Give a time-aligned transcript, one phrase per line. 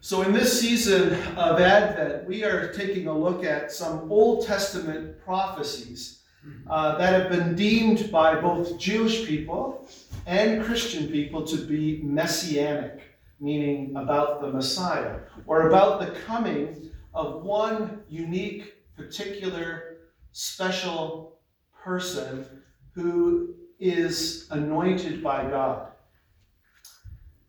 [0.00, 5.18] So, in this season of Advent, we are taking a look at some Old Testament
[5.24, 6.20] prophecies
[6.70, 9.88] uh, that have been deemed by both Jewish people
[10.24, 13.00] and Christian people to be messianic,
[13.40, 19.96] meaning about the Messiah, or about the coming of one unique, particular,
[20.30, 21.40] special
[21.82, 22.46] person
[22.92, 25.88] who is anointed by God.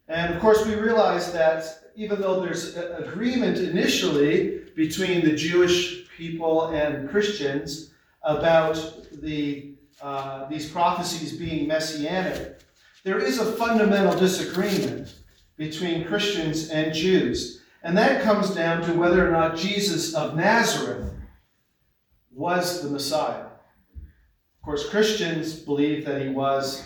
[0.07, 6.67] And of course, we realize that even though there's agreement initially between the Jewish people
[6.67, 7.91] and Christians
[8.23, 12.61] about the, uh, these prophecies being messianic,
[13.03, 15.13] there is a fundamental disagreement
[15.57, 17.63] between Christians and Jews.
[17.83, 21.11] And that comes down to whether or not Jesus of Nazareth
[22.31, 23.43] was the Messiah.
[23.43, 26.81] Of course, Christians believe that he was,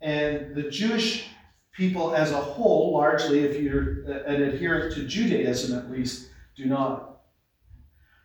[0.00, 1.28] and the Jewish
[1.74, 7.22] people as a whole, largely, if you're an adherent to Judaism at least, do not.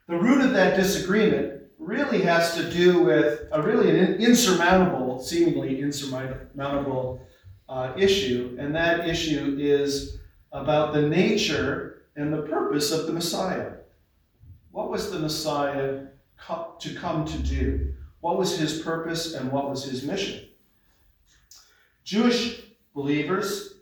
[0.07, 5.81] The root of that disagreement really has to do with a really an insurmountable, seemingly
[5.81, 7.25] insurmountable
[7.67, 10.19] uh, issue, and that issue is
[10.51, 13.71] about the nature and the purpose of the Messiah.
[14.71, 16.05] What was the Messiah
[16.79, 17.93] to come to do?
[18.21, 20.45] What was his purpose and what was his mission?
[22.03, 22.61] Jewish
[22.99, 23.75] believers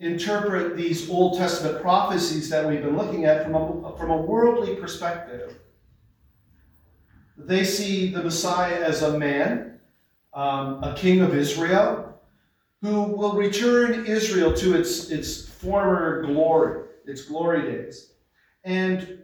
[0.00, 4.76] interpret these Old Testament prophecies that we've been looking at from a, from a worldly
[4.76, 5.56] perspective.
[7.38, 9.80] They see the Messiah as a man,
[10.34, 12.20] um, a king of Israel,
[12.82, 18.12] who will return Israel to its, its former glory, its glory days,
[18.62, 19.20] and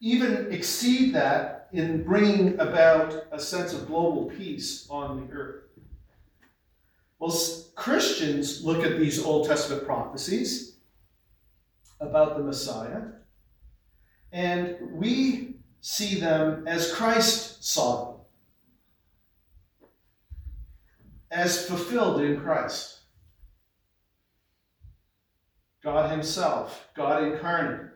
[0.00, 5.61] even exceed that in bringing about a sense of global peace on the earth.
[7.22, 7.40] Well,
[7.76, 10.74] Christians look at these Old Testament prophecies
[12.00, 13.02] about the Messiah,
[14.32, 18.20] and we see them as Christ saw them,
[21.30, 23.02] as fulfilled in Christ.
[25.84, 27.92] God Himself, God incarnate,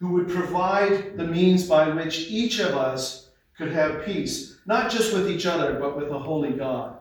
[0.00, 3.28] who would provide the means by which each of us
[3.58, 6.97] could have peace, not just with each other, but with a holy God.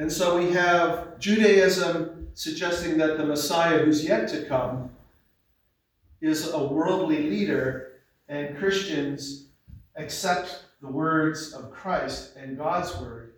[0.00, 4.88] And so we have Judaism suggesting that the Messiah who's yet to come
[6.22, 9.48] is a worldly leader, and Christians
[9.96, 13.34] accept the words of Christ and God's word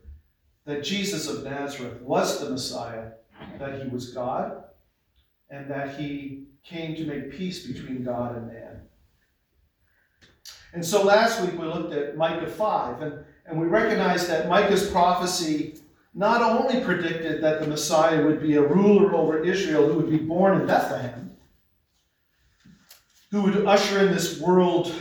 [0.64, 3.10] that Jesus of Nazareth was the Messiah,
[3.58, 4.62] that he was God,
[5.50, 8.82] and that he came to make peace between God and man.
[10.74, 14.88] And so last week we looked at Micah 5, and, and we recognized that Micah's
[14.88, 15.80] prophecy
[16.14, 20.18] not only predicted that the Messiah would be a ruler over Israel who would be
[20.18, 21.30] born in Bethlehem,
[23.30, 24.92] who would usher in this world,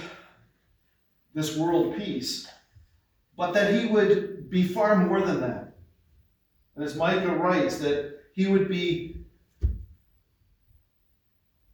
[1.33, 2.47] this world peace,
[3.35, 5.73] but that he would be far more than that.
[6.75, 9.25] And as Micah writes, that he would be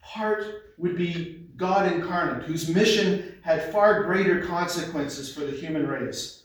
[0.02, 0.44] part,
[0.78, 6.44] would be God incarnate, whose mission had far greater consequences for the human race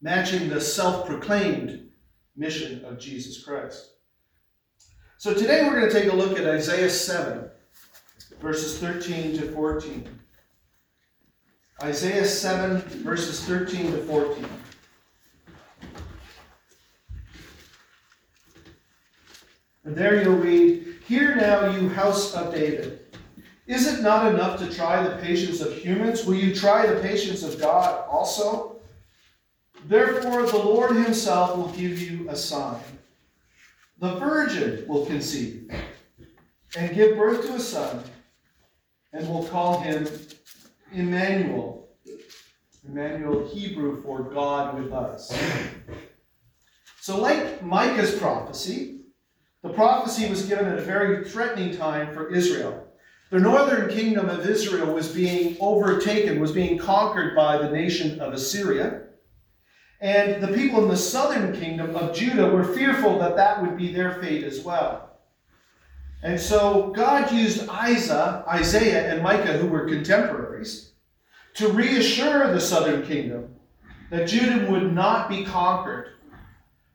[0.00, 1.88] matching the self proclaimed
[2.36, 3.94] mission of Jesus Christ.
[5.18, 7.50] So today we're going to take a look at Isaiah 7,
[8.40, 10.08] verses 13 to 14.
[11.82, 14.46] Isaiah 7, verses 13 to 14.
[19.84, 23.00] And there you'll read, Hear now, you house of David.
[23.66, 26.24] Is it not enough to try the patience of humans?
[26.24, 28.77] Will you try the patience of God also?
[29.88, 32.82] Therefore, the Lord himself will give you a sign.
[34.00, 35.70] The virgin will conceive
[36.76, 38.04] and give birth to a son,
[39.14, 40.06] and will call him
[40.92, 41.88] Emmanuel.
[42.86, 45.34] Emmanuel, Hebrew for God with us.
[47.00, 49.00] So, like Micah's prophecy,
[49.62, 52.86] the prophecy was given at a very threatening time for Israel.
[53.30, 58.34] The northern kingdom of Israel was being overtaken, was being conquered by the nation of
[58.34, 59.07] Assyria.
[60.00, 63.92] And the people in the southern kingdom of Judah were fearful that that would be
[63.92, 65.18] their fate as well.
[66.22, 70.92] And so God used Isaiah, Isaiah and Micah, who were contemporaries,
[71.54, 73.54] to reassure the southern kingdom
[74.10, 76.10] that Judah would not be conquered,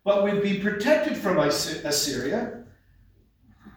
[0.03, 2.63] but would be protected from Assyria.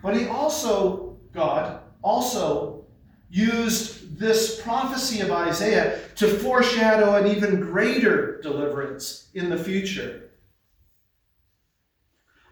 [0.03, 2.85] But he also, God, also
[3.29, 10.31] used this prophecy of Isaiah to foreshadow an even greater deliverance in the future.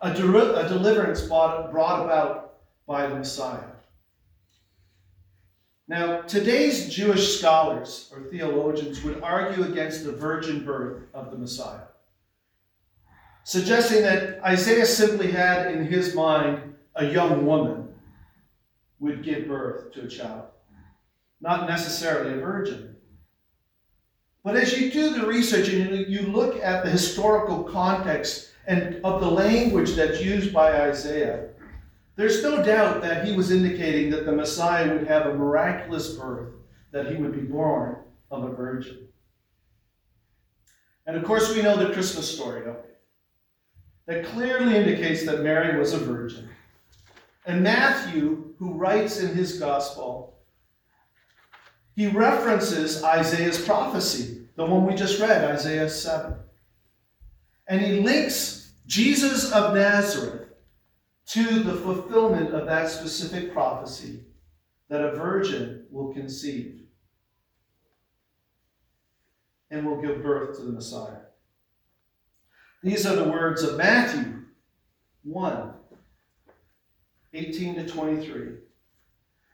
[0.02, 2.56] A, de- a deliverance brought, brought about
[2.86, 3.70] by the Messiah.
[5.88, 11.86] Now, today's Jewish scholars or theologians would argue against the virgin birth of the Messiah,
[13.44, 17.88] suggesting that Isaiah simply had in his mind a young woman
[18.98, 20.44] would give birth to a child,
[21.44, 22.96] not necessarily a virgin.
[24.42, 29.20] But as you do the research and you look at the historical context and of
[29.20, 31.50] the language that's used by Isaiah,
[32.16, 36.54] there's no doubt that he was indicating that the Messiah would have a miraculous birth,
[36.92, 37.96] that he would be born
[38.30, 39.08] of a virgin.
[41.06, 44.14] And of course, we know the Christmas story, don't we?
[44.14, 46.48] That clearly indicates that Mary was a virgin.
[47.44, 50.33] And Matthew, who writes in his gospel,
[51.94, 56.34] he references Isaiah's prophecy, the one we just read, Isaiah 7.
[57.68, 60.48] And he links Jesus of Nazareth
[61.26, 64.24] to the fulfillment of that specific prophecy
[64.88, 66.82] that a virgin will conceive
[69.70, 71.20] and will give birth to the Messiah.
[72.82, 74.42] These are the words of Matthew
[75.22, 75.72] 1
[77.32, 78.52] 18 to 23.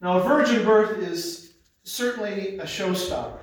[0.00, 3.40] Now, a virgin birth is certainly a showstopper.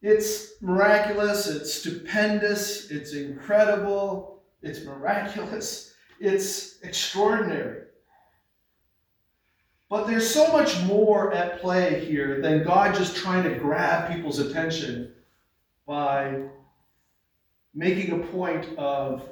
[0.00, 7.82] It's miraculous, it's stupendous, it's incredible, it's miraculous, it's extraordinary.
[9.88, 14.38] But there's so much more at play here than God just trying to grab people's
[14.38, 15.14] attention
[15.86, 16.42] by
[17.74, 19.22] making a point of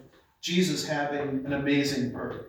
[0.47, 2.47] Jesus having an amazing birth.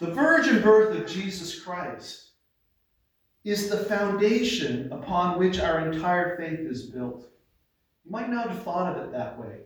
[0.00, 2.32] The virgin birth of Jesus Christ
[3.42, 7.26] is the foundation upon which our entire faith is built.
[8.04, 9.60] You might not have thought of it that way.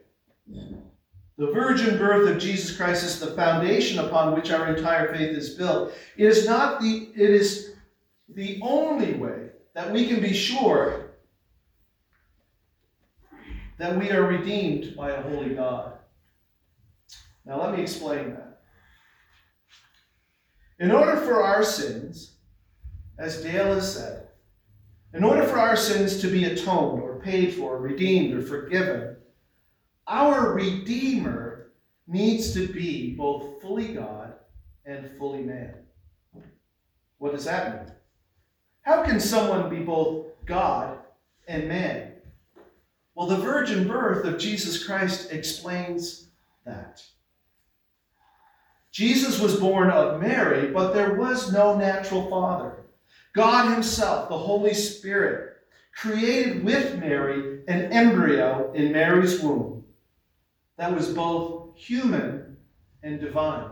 [1.37, 5.57] The virgin birth of Jesus Christ is the foundation upon which our entire faith is
[5.57, 5.93] built.
[6.17, 7.73] It is not the it is
[8.29, 11.12] the only way that we can be sure
[13.79, 15.95] that we are redeemed by a holy God.
[17.45, 18.61] Now let me explain that.
[20.79, 22.37] In order for our sins,
[23.19, 24.29] as Dale has said,
[25.15, 29.17] in order for our sins to be atoned or paid for, redeemed or forgiven,
[30.07, 31.73] our Redeemer
[32.07, 34.35] needs to be both fully God
[34.85, 35.75] and fully man.
[37.19, 37.95] What does that mean?
[38.83, 40.99] How can someone be both God
[41.47, 42.12] and man?
[43.15, 46.29] Well, the virgin birth of Jesus Christ explains
[46.65, 47.03] that.
[48.91, 52.77] Jesus was born of Mary, but there was no natural father.
[53.35, 55.57] God Himself, the Holy Spirit,
[55.95, 59.85] created with Mary an embryo in Mary's womb
[60.77, 62.57] that was both human
[63.03, 63.71] and divine.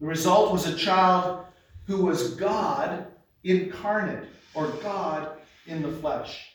[0.00, 1.44] The result was a child
[1.86, 3.06] who was God
[3.42, 4.24] incarnate,
[4.54, 5.36] or God
[5.66, 6.53] in the flesh.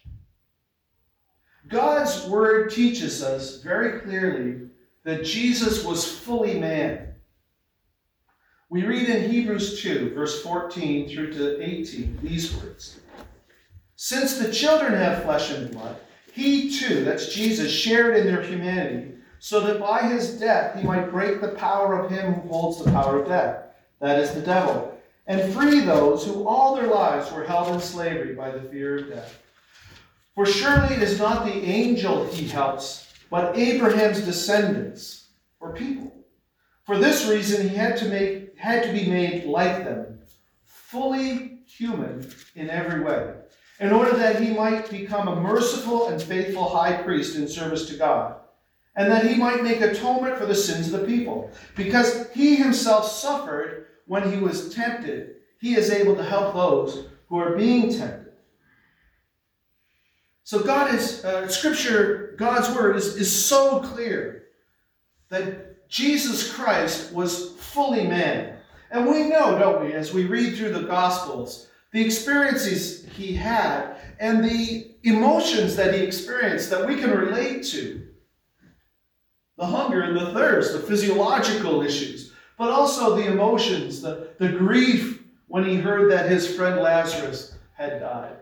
[1.69, 4.69] God's word teaches us very clearly
[5.03, 7.13] that Jesus was fully man.
[8.69, 12.99] We read in Hebrews 2, verse 14 through to 18, these words
[13.95, 15.97] Since the children have flesh and blood,
[16.33, 21.11] he too, that's Jesus, shared in their humanity, so that by his death he might
[21.11, 23.65] break the power of him who holds the power of death,
[23.99, 24.97] that is the devil,
[25.27, 29.09] and free those who all their lives were held in slavery by the fear of
[29.09, 29.39] death.
[30.39, 36.13] For surely it is not the angel he helps, but Abraham's descendants, or people.
[36.85, 40.19] For this reason he had to make had to be made like them,
[40.63, 43.33] fully human in every way
[43.81, 47.97] in order that he might become a merciful and faithful high priest in service to
[47.97, 48.37] God,
[48.95, 53.11] and that he might make atonement for the sins of the people, because he himself
[53.11, 58.18] suffered when he was tempted, he is able to help those who are being tempted.
[60.49, 64.45] So God is, uh, Scripture, God's word is, is so clear
[65.29, 68.57] that Jesus Christ was fully man.
[68.89, 73.97] And we know, don't we, as we read through the Gospels, the experiences he had
[74.19, 78.07] and the emotions that he experienced that we can relate to.
[79.59, 85.21] The hunger and the thirst, the physiological issues, but also the emotions, the, the grief
[85.45, 88.37] when he heard that his friend Lazarus had died.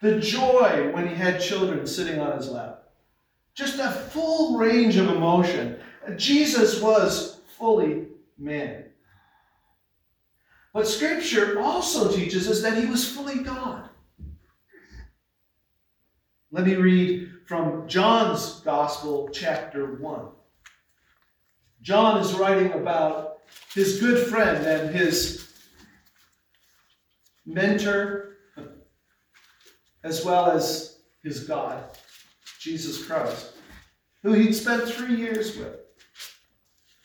[0.00, 2.84] The joy when he had children sitting on his lap.
[3.54, 5.78] Just a full range of emotion.
[6.16, 8.84] Jesus was fully man.
[10.74, 13.88] But Scripture also teaches us that he was fully God.
[16.52, 20.26] Let me read from John's Gospel, chapter 1.
[21.80, 23.38] John is writing about
[23.74, 25.48] his good friend and his
[27.46, 28.35] mentor,
[30.06, 31.82] as well as his God,
[32.60, 33.54] Jesus Christ,
[34.22, 35.74] who he'd spent three years with.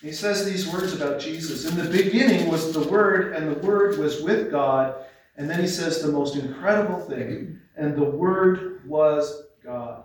[0.01, 1.65] He says these words about Jesus.
[1.65, 4.95] In the beginning was the Word, and the Word was with God.
[5.37, 10.03] And then he says the most incredible thing, and the Word was God.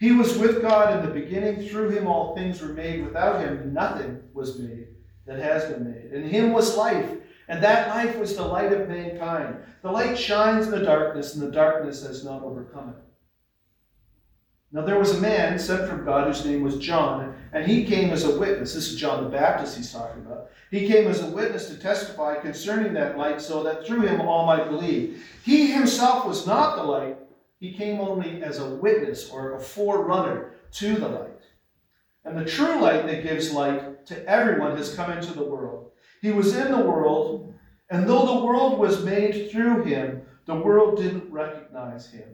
[0.00, 1.68] He was with God in the beginning.
[1.68, 3.04] Through him all things were made.
[3.04, 4.88] Without him nothing was made
[5.26, 6.12] that has been made.
[6.12, 7.10] In him was life,
[7.48, 9.56] and that life was the light of mankind.
[9.82, 12.96] The light shines in the darkness, and the darkness has not overcome it.
[14.74, 18.10] Now there was a man sent from God whose name was John, and he came
[18.10, 18.72] as a witness.
[18.72, 20.50] This is John the Baptist he's talking about.
[20.70, 24.46] He came as a witness to testify concerning that light, so that through him all
[24.46, 25.22] might believe.
[25.44, 27.18] He himself was not the light,
[27.60, 31.28] he came only as a witness or a forerunner to the light.
[32.24, 35.91] And the true light that gives light to everyone has come into the world.
[36.22, 37.52] He was in the world,
[37.90, 42.28] and though the world was made through him, the world didn't recognize him.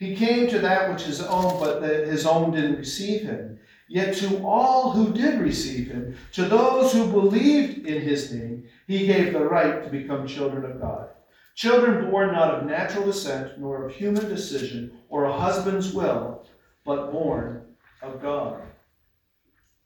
[0.00, 3.60] He came to that which is own, but that his own didn't receive him.
[3.88, 9.06] Yet to all who did receive him, to those who believed in his name, he
[9.06, 11.10] gave the right to become children of God.
[11.54, 16.44] Children born not of natural descent, nor of human decision, or a husband's will,
[16.84, 17.62] but born
[18.02, 18.62] of God.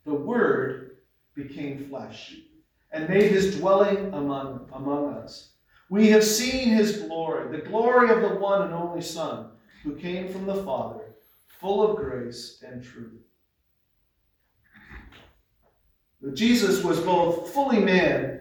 [0.07, 0.97] The Word
[1.35, 2.37] became flesh
[2.93, 5.51] and made his dwelling among, among us.
[5.89, 9.51] We have seen his glory, the glory of the one and only Son
[9.83, 11.15] who came from the Father,
[11.61, 13.23] full of grace and truth.
[16.35, 18.41] Jesus was both fully man,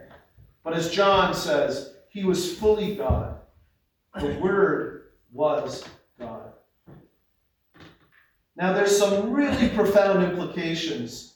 [0.63, 3.37] but as John says, he was fully God.
[4.19, 5.83] The Word was
[6.17, 6.53] God.
[8.55, 11.35] Now, there's some really profound implications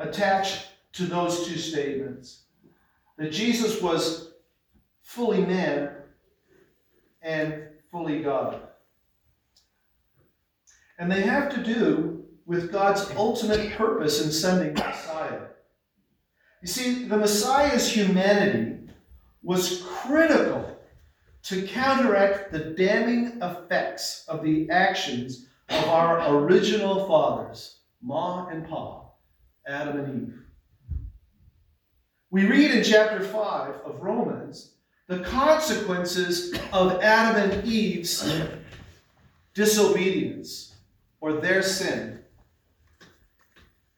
[0.00, 0.66] attached
[0.96, 2.44] to those two statements
[3.18, 4.32] that Jesus was
[5.02, 5.90] fully man
[7.22, 8.60] and fully God.
[10.98, 15.40] And they have to do with God's ultimate purpose in sending the Messiah.
[16.62, 18.88] You see, the Messiah's humanity
[19.42, 20.78] was critical
[21.42, 29.02] to counteract the damning effects of the actions of our original fathers, Ma and Pa,
[29.66, 30.45] Adam and Eve.
[32.36, 34.72] We read in chapter 5 of Romans
[35.06, 38.30] the consequences of Adam and Eve's
[39.54, 40.74] disobedience
[41.22, 42.18] or their sin.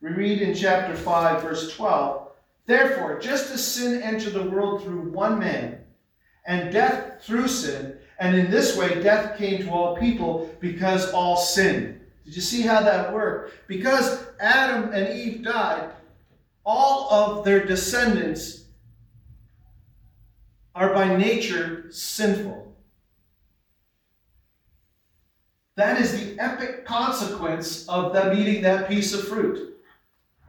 [0.00, 2.28] We read in chapter 5, verse 12
[2.64, 5.80] Therefore, just as sin entered the world through one man,
[6.47, 11.37] and death through sin, and in this way death came to all people because all
[11.37, 12.00] sinned.
[12.25, 13.66] Did you see how that worked?
[13.66, 15.90] Because Adam and Eve died,
[16.69, 18.67] all of their descendants
[20.75, 22.77] are by nature sinful.
[25.77, 29.79] That is the epic consequence of them eating that piece of fruit,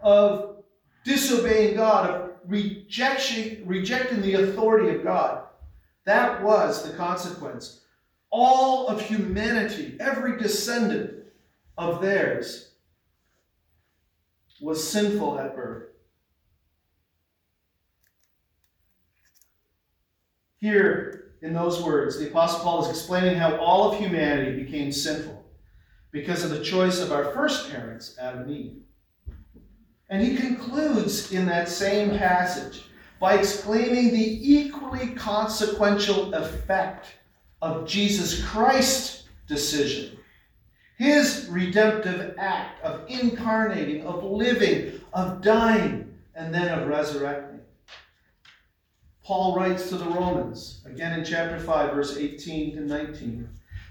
[0.02, 0.58] of
[1.06, 5.44] disobeying God, of rejection, rejecting the authority of God.
[6.04, 7.80] That was the consequence.
[8.30, 11.14] All of humanity, every descendant
[11.78, 12.72] of theirs,
[14.60, 15.89] was sinful at birth.
[20.60, 25.46] Here, in those words, the Apostle Paul is explaining how all of humanity became sinful
[26.12, 28.76] because of the choice of our first parents, Adam and Eve.
[30.10, 32.84] And he concludes in that same passage
[33.20, 37.08] by exclaiming the equally consequential effect
[37.62, 40.18] of Jesus Christ's decision.
[40.98, 47.49] His redemptive act of incarnating, of living, of dying, and then of resurrecting.
[49.30, 53.48] Paul writes to the Romans, again in chapter 5, verse 18 to 19.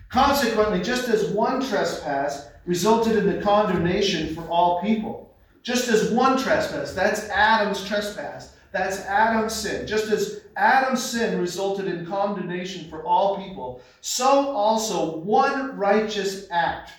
[0.08, 6.42] Consequently, just as one trespass resulted in the condemnation for all people, just as one
[6.42, 13.04] trespass, that's Adam's trespass, that's Adam's sin, just as Adam's sin resulted in condemnation for
[13.04, 16.90] all people, so also one righteous act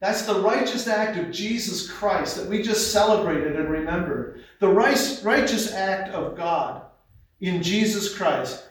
[0.00, 4.44] that's the righteous act of Jesus Christ that we just celebrated and remembered.
[4.60, 6.82] The righteous act of God
[7.40, 8.68] in Jesus Christ,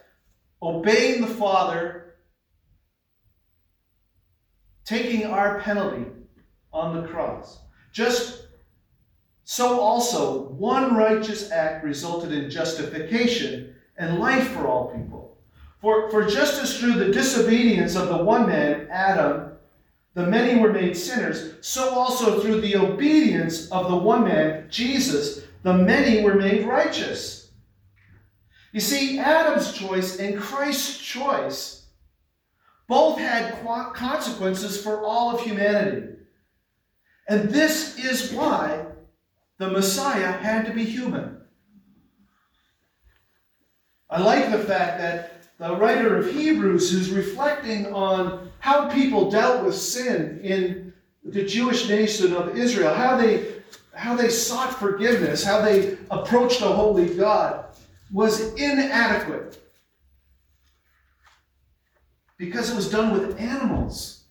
[0.61, 2.15] obeying the Father,
[4.85, 6.05] taking our penalty
[6.73, 7.59] on the cross.
[7.91, 8.47] Just
[9.43, 15.37] so also, one righteous act resulted in justification and life for all people.
[15.79, 19.51] For, for just as through the disobedience of the one man, Adam,
[20.15, 25.43] the many were made sinners, so also through the obedience of the one man, Jesus,
[25.61, 27.36] the many were made righteous.
[28.71, 31.85] You see, Adam's choice and Christ's choice
[32.87, 33.53] both had
[33.93, 36.15] consequences for all of humanity.
[37.27, 38.85] And this is why
[39.57, 41.37] the Messiah had to be human.
[44.09, 49.65] I like the fact that the writer of Hebrews, who's reflecting on how people dealt
[49.65, 50.93] with sin in
[51.25, 53.55] the Jewish nation of Israel, how they,
[53.93, 57.65] how they sought forgiveness, how they approached a holy God,
[58.11, 59.61] was inadequate
[62.37, 64.25] because it was done with animals,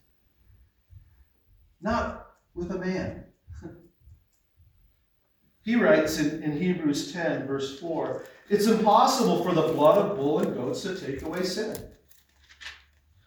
[1.80, 3.25] not with a man.
[5.62, 10.38] he writes in, in Hebrews 10, verse 4 it's impossible for the blood of bull
[10.38, 11.76] and goats to take away sin.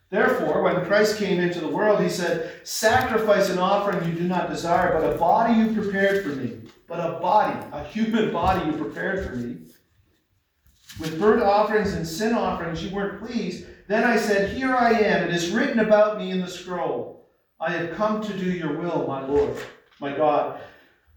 [0.10, 4.50] Therefore, when Christ came into the world, he said, Sacrifice and offering you do not
[4.50, 6.62] desire, but a body you prepared for me.
[6.88, 9.58] But a body, a human body you prepared for me.
[11.00, 13.66] With burnt offerings and sin offerings you weren't pleased.
[13.88, 15.28] Then I said, Here I am.
[15.28, 17.28] It is written about me in the scroll.
[17.60, 19.58] I have come to do your will, my Lord,
[20.00, 20.62] my God.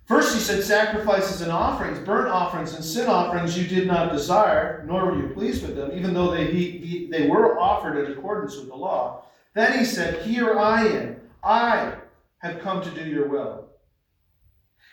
[0.05, 4.85] First, he said, Sacrifices and offerings, burnt offerings and sin offerings you did not desire,
[4.87, 8.13] nor were you pleased with them, even though they, he, he, they were offered in
[8.13, 9.25] accordance with the law.
[9.55, 11.17] Then he said, Here I am.
[11.43, 11.95] I
[12.39, 13.69] have come to do your will.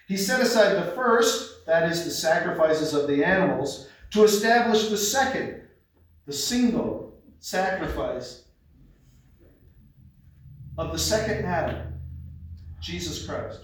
[0.07, 4.97] He set aside the first, that is, the sacrifices of the animals, to establish the
[4.97, 5.61] second,
[6.25, 8.45] the single sacrifice
[10.77, 11.93] of the second Adam,
[12.79, 13.61] Jesus Christ.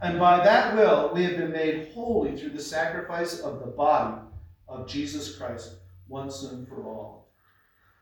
[0.00, 4.20] And by that will, we have been made holy through the sacrifice of the body
[4.68, 7.32] of Jesus Christ once and for all.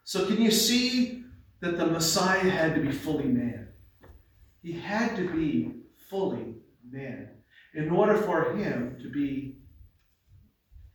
[0.04, 1.24] So, can you see
[1.60, 3.68] that the Messiah had to be fully man?
[4.62, 5.72] He had to be
[6.10, 6.54] fully
[6.88, 7.28] man
[7.74, 9.55] in order for him to be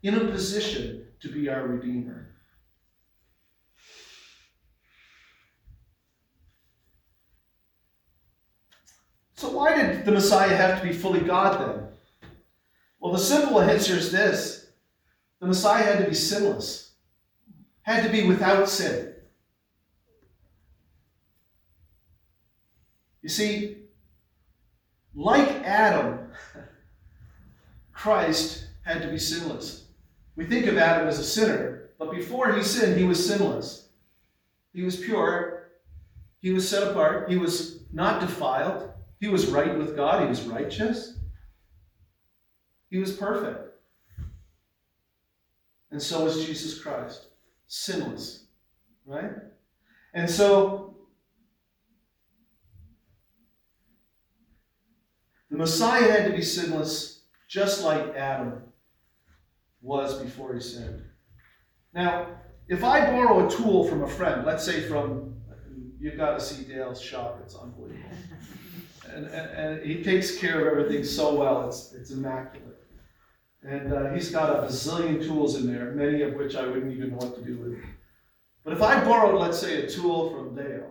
[0.03, 2.27] in a position to be our Redeemer.
[9.35, 11.87] So, why did the Messiah have to be fully God then?
[12.99, 14.67] Well, the simple answer is this
[15.39, 16.91] the Messiah had to be sinless,
[17.81, 19.13] had to be without sin.
[23.23, 23.77] You see,
[25.15, 26.31] like Adam,
[27.93, 29.85] Christ had to be sinless.
[30.35, 33.89] We think of Adam as a sinner, but before he sinned, he was sinless.
[34.73, 35.69] He was pure,
[36.39, 38.89] he was set apart, he was not defiled.
[39.19, 41.19] He was right with God, he was righteous,
[42.89, 43.75] he was perfect.
[45.91, 47.27] And so was Jesus Christ,
[47.67, 48.45] sinless,
[49.05, 49.31] right?
[50.13, 50.95] And so
[55.51, 58.63] the Messiah had to be sinless just like Adam
[59.81, 61.01] was before he sinned.
[61.93, 62.27] Now,
[62.67, 65.35] if I borrow a tool from a friend, let's say from,
[65.99, 68.09] you've got to see Dale's shop, it's unbelievable
[69.13, 71.67] and, and, and, he takes care of everything so well.
[71.67, 72.77] It's, it's immaculate.
[73.63, 77.11] And uh, he's got a bazillion tools in there, many of which I wouldn't even
[77.11, 77.77] know what to do with.
[78.63, 80.87] But if I borrowed, let's say, a tool from Dale,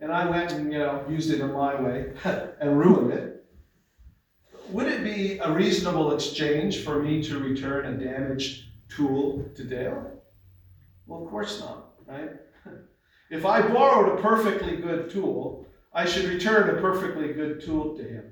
[0.00, 2.12] and I went and you know used it in my way
[2.60, 3.33] and ruined it,
[5.44, 10.22] a reasonable exchange for me to return a damaged tool to Dale?
[11.06, 12.30] Well, of course not, right?
[13.30, 18.02] If I borrowed a perfectly good tool I should return a perfectly good tool to
[18.02, 18.24] him.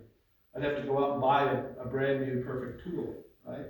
[0.55, 3.15] I'd have to go out and buy a, a brand new perfect tool,
[3.47, 3.67] right?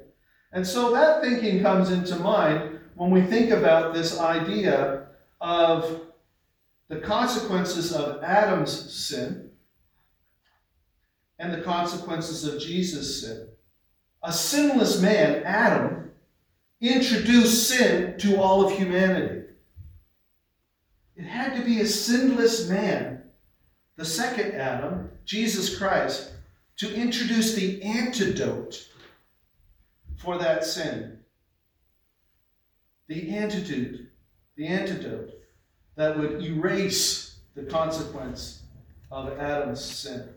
[0.52, 5.08] And so that thinking comes into mind when we think about this idea
[5.40, 6.00] of
[6.88, 9.50] the consequences of Adam's sin
[11.42, 13.48] and the consequences of Jesus' sin.
[14.22, 16.12] a sinless man, Adam,
[16.80, 19.42] introduced sin to all of humanity.
[21.16, 23.24] It had to be a sinless man,
[23.96, 26.32] the second Adam, Jesus Christ,
[26.76, 28.88] to introduce the antidote
[30.18, 31.18] for that sin.
[33.08, 34.06] The antidote,
[34.54, 35.32] the antidote
[35.96, 38.62] that would erase the consequence
[39.10, 40.31] of Adam's sin.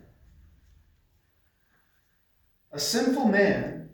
[2.76, 3.88] A sinful man,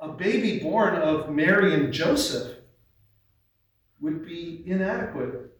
[0.00, 2.56] a baby born of Mary and Joseph,
[4.00, 5.56] would be inadequate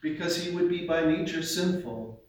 [0.00, 2.22] because he would be by nature sinful.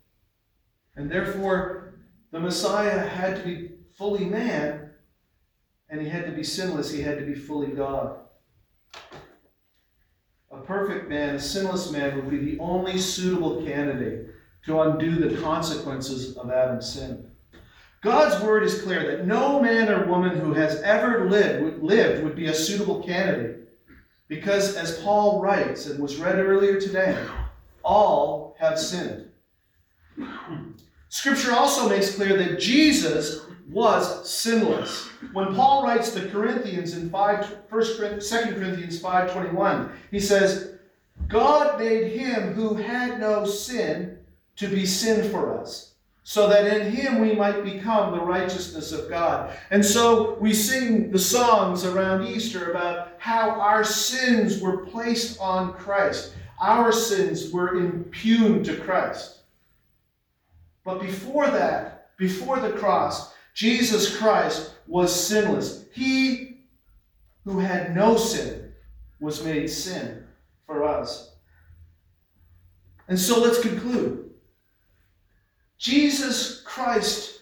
[0.95, 1.99] And therefore,
[2.31, 4.89] the Messiah had to be fully man
[5.87, 8.21] and he had to be sinless, he had to be fully God.
[10.49, 14.31] A perfect man, a sinless man, would be the only suitable candidate
[14.65, 17.26] to undo the consequences of Adam's sin.
[18.01, 22.35] God's word is clear that no man or woman who has ever lived, lived would
[22.35, 23.69] be a suitable candidate.
[24.27, 27.17] Because, as Paul writes and was read earlier today,
[27.83, 29.29] all have sinned.
[31.09, 35.07] Scripture also makes clear that Jesus was sinless.
[35.33, 37.83] When Paul writes to Corinthians in 5, 1,
[38.19, 38.19] 2
[38.53, 40.75] Corinthians 5.21, he says,
[41.27, 44.19] God made him who had no sin
[44.57, 45.86] to be sin for us,
[46.29, 49.57] so that in him we might become the righteousness of God.
[49.71, 55.71] And so we sing the songs around Easter about how our sins were placed on
[55.71, 56.33] Christ.
[56.59, 59.37] Our sins were impugned to Christ.
[60.83, 65.85] But before that, before the cross, Jesus Christ was sinless.
[65.93, 66.57] He
[67.45, 68.73] who had no sin
[69.21, 70.25] was made sin
[70.65, 71.31] for us.
[73.07, 74.26] And so let's conclude.
[75.77, 77.41] Jesus Christ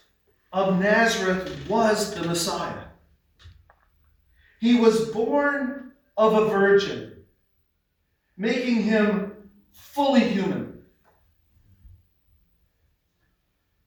[0.52, 2.84] of Nazareth was the Messiah.
[4.60, 7.24] He was born of a virgin,
[8.38, 9.34] making him
[9.72, 10.82] fully human.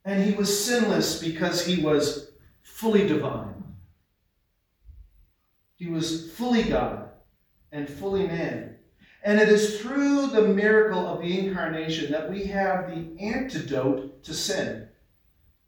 [0.05, 2.31] And he was sinless because he was
[2.63, 3.63] fully divine.
[5.77, 7.11] He was fully God
[7.73, 8.78] and fully man.
[9.23, 14.35] And it is through the miracle of the incarnation that we have the antidote to
[14.35, 14.89] sin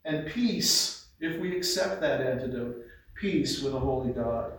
[0.05, 2.77] and peace, if we accept that antidote,
[3.15, 4.53] peace with a holy God.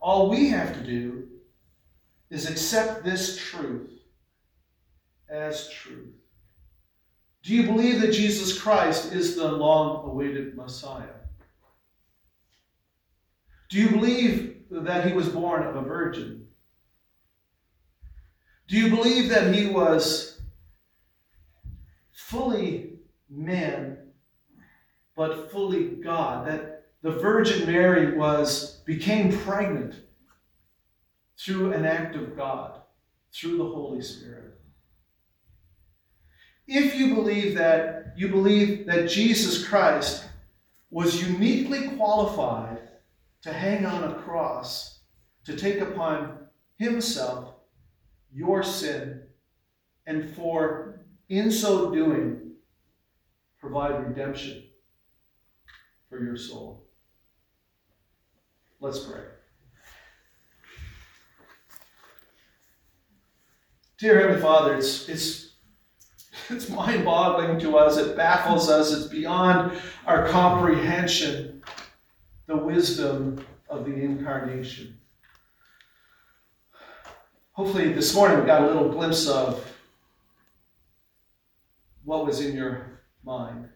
[0.00, 1.28] All we have to do
[2.30, 3.90] is accept this truth
[5.28, 6.14] as truth.
[7.42, 11.04] Do you believe that Jesus Christ is the long awaited Messiah?
[13.68, 16.45] Do you believe that he was born of a virgin?
[18.68, 20.40] Do you believe that he was
[22.12, 22.94] fully
[23.30, 23.98] man,
[25.14, 26.48] but fully God?
[26.48, 29.94] That the Virgin Mary was became pregnant
[31.38, 32.80] through an act of God,
[33.32, 34.58] through the Holy Spirit?
[36.66, 40.24] If you believe that, you believe that Jesus Christ
[40.90, 42.80] was uniquely qualified
[43.42, 44.98] to hang on a cross,
[45.44, 46.38] to take upon
[46.78, 47.55] himself
[48.36, 49.22] your sin,
[50.06, 52.52] and for, in so doing,
[53.58, 54.62] provide redemption
[56.10, 56.84] for your soul.
[58.78, 59.22] Let's pray.
[63.98, 65.54] Dear Heavenly Father, it's, it's
[66.50, 67.96] it's mind boggling to us.
[67.96, 68.92] It baffles us.
[68.92, 71.62] It's beyond our comprehension,
[72.46, 74.98] the wisdom of the incarnation.
[77.56, 79.64] Hopefully, this morning we got a little glimpse of
[82.04, 83.66] what was in your mind.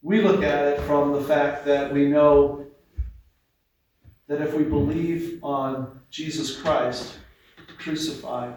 [0.00, 2.64] We look at it from the fact that we know
[4.26, 7.18] that if we believe on Jesus Christ
[7.76, 8.54] crucified,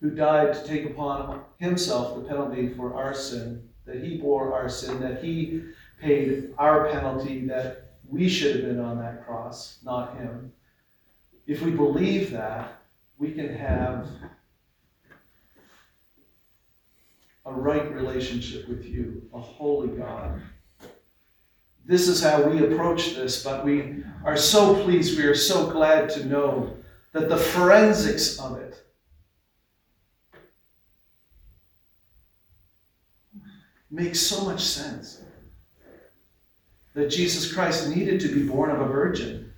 [0.00, 4.68] who died to take upon himself the penalty for our sin, that he bore our
[4.68, 5.62] sin, that he
[6.00, 10.52] paid our penalty, that we should have been on that cross, not him.
[11.46, 12.82] If we believe that,
[13.18, 14.08] we can have
[17.46, 20.42] a right relationship with you, a holy God.
[21.86, 26.08] This is how we approach this, but we are so pleased, we are so glad
[26.10, 26.76] to know
[27.12, 28.84] that the forensics of it
[33.90, 35.22] makes so much sense.
[36.94, 39.52] That Jesus Christ needed to be born of a virgin.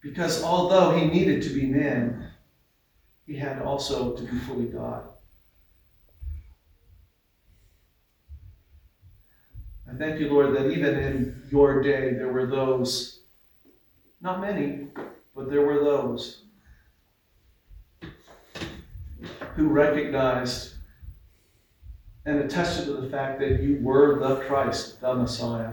[0.00, 2.30] Because although he needed to be man,
[3.26, 5.04] he had also to be fully God.
[9.88, 13.20] I thank you, Lord, that even in your day there were those,
[14.20, 14.88] not many,
[15.34, 16.42] but there were those
[19.54, 20.74] who recognized
[22.24, 25.72] and attested to the fact that you were the Christ, the Messiah.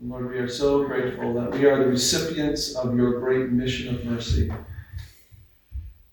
[0.00, 3.94] And Lord, we are so grateful that we are the recipients of your great mission
[3.94, 4.52] of mercy.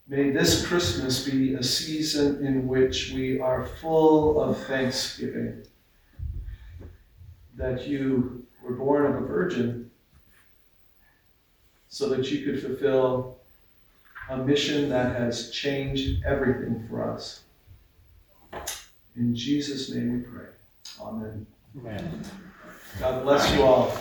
[0.08, 5.64] May this Christmas be a season in which we are full of thanksgiving
[7.56, 9.92] that you were born of a virgin
[11.90, 13.39] so that you could fulfill
[14.30, 17.42] a mission that has changed everything for us.
[19.16, 20.50] In Jesus' name we pray.
[21.02, 21.46] Amen.
[21.78, 22.24] Amen.
[23.00, 23.92] God bless you all.